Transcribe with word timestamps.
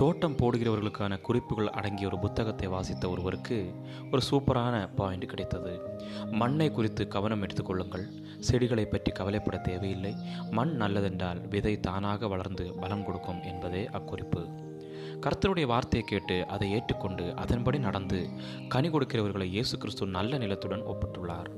தோட்டம் 0.00 0.36
போடுகிறவர்களுக்கான 0.36 1.20
குறிப்புகள் 1.20 1.68
அடங்கிய 1.68 2.06
ஒரு 2.06 2.18
புத்தகத்தை 2.18 2.68
வாசித்த 2.74 3.10
ஒருவருக்கு 3.10 3.56
ஒரு 4.12 4.22
சூப்பரான 4.30 4.74
பாயிண்ட் 4.94 5.26
கிடைத்தது. 5.26 5.72
மண்ணை 6.30 6.68
குறித்து 6.70 7.08
கவனம் 7.08 7.42
எடுத்துக்கொள்ளுங்கள் 7.42 8.06
செடிகளை 8.38 8.84
பற்றி 8.84 9.12
கவலைப்பட 9.12 9.58
தேவையில்லை. 9.58 10.14
மண் 10.50 10.74
நல்லதென்றால் 10.82 11.42
விதை 11.48 11.80
தானாக 11.80 12.28
வளர்ந்து 12.28 12.66
பலம் 12.72 13.04
கொடுக்கும் 13.04 13.42
என்பதே 13.42 13.84
அக்குறிப்பு. 13.98 14.42
கர்த்தருடைய 15.24 15.66
வார்த்தையை 15.66 16.08
கேட்டு 16.08 16.36
அதை 16.46 16.66
ஏற்றுக்கொண்டு 16.72 17.24
அதன்படி 17.36 17.78
நடந்து 17.78 18.18
கனி 18.68 18.88
கொடுக்கிறவர்களை 18.88 19.46
இயேசு 19.54 19.78
கிறிஸ்து 19.78 20.06
நல்ல 20.06 20.38
நிலத்துடன் 20.38 20.86
ஒப்பிட்டுள்ளார். 20.92 21.50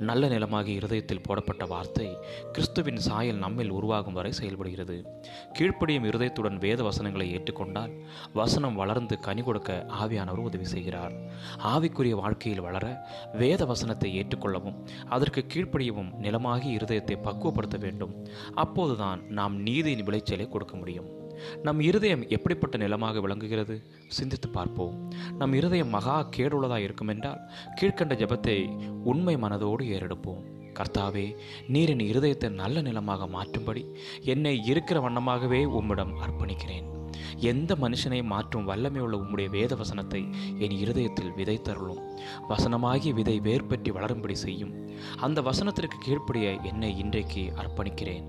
நல்ல 0.00 0.28
நிலமாகி 0.28 0.66
இருதயத்தில் 0.66 1.20
போடப்பட்ட 1.20 1.66
வார்த்தை 1.66 2.18
கிறிஸ்துவின் 2.52 2.96
சாயல் 2.96 3.36
நம்மில் 3.36 3.70
உருவாகும் 3.70 4.12
வரை 4.12 4.32
செயல்படுகிறது. 4.32 5.06
கீழ்ப்படியும் 5.58 6.04
இருதயத்துடன் 6.04 6.58
வேத 6.58 6.82
வசனங்களை 6.82 7.36
ஏற்றுக்கொண்டால் 7.36 8.02
வசனம் 8.32 8.74
வளர்ந்து 8.74 9.18
கனி 9.18 9.42
கொடுக்க 9.42 9.86
ஆவியானவர் 10.02 10.38
உதவி 10.38 10.64
செய்கிறார். 10.64 11.12
ஆவிக்குரிய 11.64 12.10
வாழ்க்கையில் 12.10 12.60
வளர 12.60 13.08
வேத 13.32 13.64
வசனத்தை 13.64 14.22
ஏற்றுக்கொள்ளவும் 14.22 14.84
அதற்கு 15.08 15.46
கீழ்ப்படியவும் 15.54 16.12
நிலமாகி 16.20 16.76
இருதயத்தை 16.76 17.18
பக்குவப்படுத்த 17.22 17.78
வேண்டும். 17.78 18.26
அப்போதுதான் 18.54 19.22
நாம் 19.30 19.56
நீதியின் 19.56 20.04
விளைச்சலை 20.04 20.48
கொடுக்க 20.48 20.76
முடியும். 20.76 21.24
நம் 21.62 21.80
இருதயம் 21.80 22.28
எப்படிப்பட்ட 22.28 22.76
நிலமாக 22.76 23.20
விளங்குகிறது? 23.20 23.82
சிந்தித்து 24.06 24.48
பார்ப்போம். 24.48 25.12
நம் 25.38 25.52
இருதயம் 25.52 25.88
மகா 25.88 26.28
கேடுள்ளதாக 26.36 26.86
இருக்குமென்றால் 26.88 27.40
கீழ்க்கண்ட 27.80 28.14
ஜெபத்தை 28.22 28.58
உண்மை 29.04 29.36
மனதோடு 29.36 29.84
ஏறெடுப்போம். 29.96 30.44
கர்த்தாவே 30.78 31.36
நீரின் 31.68 31.98
இருதயத்தை 31.98 32.50
நல்ல 32.50 32.80
நிலமாக 32.80 33.26
மாற்றும்படி 33.26 33.84
என்னை 34.20 34.64
இருக்கிற 34.64 35.00
வண்ணமாகவே 35.00 35.64
உம்மிடம் 35.64 36.14
அர்ப்பணிக்கிறேன். 36.20 36.94
எந்த 37.36 37.76
மனுஷனை 37.80 38.24
மாற்றும் 38.24 38.64
வல்லமை 38.64 39.00
உள்ள 39.00 39.16
உம்முடைய 39.16 39.48
வேத 39.50 39.74
வசனத்தை 39.74 40.28
என் 40.58 40.70
இருதயத்தில் 40.70 41.32
விதைத்தருளும். 41.36 42.00
வசனமாகிய 42.48 43.12
விதை 43.12 43.40
வேர்பற்றி 43.40 43.92
வளரும்படி 43.92 44.32
செய்யும். 44.32 44.84
அந்த 45.20 45.40
வசனத்திற்கு 45.40 45.98
கீழ்ப்படிய 46.00 46.56
என்னை 46.62 46.98
இன்றைக்கு 46.98 47.52
அர்ப்பணிக்கிறேன். 47.56 48.24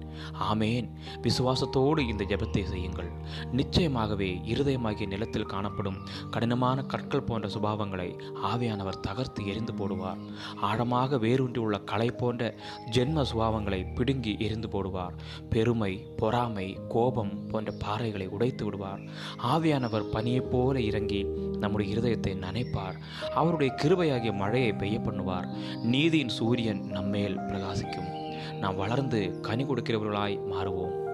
ஆமேன். 0.53 0.89
விசுவாசத்தோடு 1.22 1.99
இந்த 1.99 2.23
ஜெபத்தை 2.23 2.64
செய்யுங்கள். 2.64 3.11
நிச்சயமாகவே 3.52 4.30
இருதயமாகிய 4.53 5.08
நிலத்தில் 5.08 5.45
காணப்படும் 5.45 5.97
கடினமான 6.31 6.81
கற்கள் 6.81 7.23
போன்ற 7.23 7.47
சுபாவங்களை 7.47 8.19
ஆவியானவர் 8.44 8.99
தகர்த்து 8.99 9.47
எரிந்து 9.47 9.73
போடுவார். 9.73 10.17
ஆழமாக 10.61 11.17
வேரூன்றி 11.17 11.59
உள்ள 11.59 11.77
களை 11.77 12.11
போன்ற 12.11 12.55
ஜென்ம 12.92 13.25
சுபாவங்களை 13.33 13.94
பிடுங்கி 13.95 14.36
எரிந்து 14.39 14.67
போடுவார். 14.67 15.11
பெருமை 15.49 16.05
பொறாமை 16.17 16.77
கோபம் 16.88 17.49
போன்ற 17.49 17.73
பாறைகளை 17.86 18.27
உடைத்து 18.27 18.66
விடுவார். 18.66 18.96
ஆவியானவர். 19.43 20.09
பனியைப் 20.13 20.51
போல 20.51 20.81
இறங்கி 20.81 21.25
நம்முடைய 21.59 21.95
இருதயத்தை 21.95 22.27
நனைப்பார். 22.27 22.97
அவருடைய 23.33 23.73
கிருபையாகிய 23.81 24.33
மழையை 24.33 24.73
பெய்ய 24.73 24.99
பண்ணுவார். 24.99 25.47
நீதியின் 25.83 26.29
சூரியன் 26.29 26.85
நம்மேல் 26.85 27.39
பிரகாசிக்கும். 27.39 28.25
நாம் 28.53 28.75
வளர்ந்து 28.75 29.39
கனி 29.39 29.63
கொடுக்கிறவர்களாய் 29.63 30.39
மாறுவோம். 30.51 31.05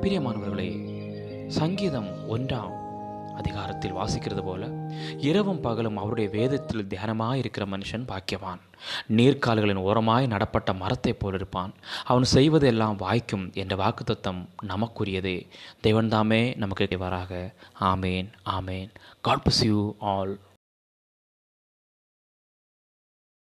பிரியமானவர்களே 0.00 0.94
சங்கீதம் 1.46 2.08
ஒன்றாம் 2.28 2.84
அதிகாரத்தில் 3.36 3.94
வாசிக்கிறது 3.94 4.42
போல 4.42 4.68
இரவும் 5.18 5.60
பகலும் 5.60 5.96
அவருடைய 5.96 6.30
வேதத்தில் 6.30 6.86
தியானமாக 6.86 7.34
இருக்கிற 7.34 7.66
மனுஷன் 7.66 8.06
பாக்கியவான். 8.06 8.60
நீர்க்கால்களின் 9.16 9.74
ஓரமாய் 9.74 10.26
நடப்பட்ட 10.26 10.72
மரத்தைப் 10.72 11.20
போல் 11.20 11.34
இருப்பான் 11.34 11.72
அவன் 12.04 12.24
செய்வதெல்லாம் 12.34 12.96
வாய்க்கும் 12.96 13.50
என்ற 13.54 13.76
வாக்குத்தத்தம் 13.76 14.46
நமக்குரியதே. 14.68 15.46
தேவன்தாமே 15.82 16.56
நமக்கு 16.56 16.98
வராக 16.98 17.54
ஆமேன் 17.80 18.28
ஆமேன். 18.50 18.90
God 19.20 19.46
bless 19.50 19.64
you 19.64 19.94
all 19.98 20.38